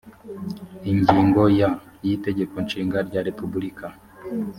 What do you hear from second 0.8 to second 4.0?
ingingo ya y itegeko nshinga rya repubulika